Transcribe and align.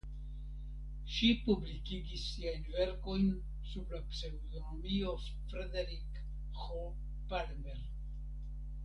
Ŝi 1.15 1.27
publikigis 1.41 2.23
siajn 2.29 2.65
verkojn 2.77 3.27
sub 3.73 3.93
la 3.97 4.01
pseŭdonimo 4.13 5.13
Frederik 5.53 6.19
H. 6.63 6.81
Palmer. 7.35 7.85